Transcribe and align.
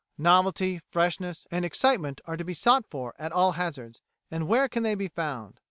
Novelty, 0.17 0.81
freshness, 0.89 1.45
and 1.51 1.63
excitement 1.63 2.21
are 2.25 2.35
to 2.35 2.43
be 2.43 2.55
sought 2.55 2.85
for 2.89 3.13
at 3.19 3.31
all 3.31 3.51
hazards, 3.51 4.01
and 4.31 4.47
where 4.47 4.67
can 4.67 4.81
they 4.81 4.95
be 4.95 5.09
found? 5.09 5.59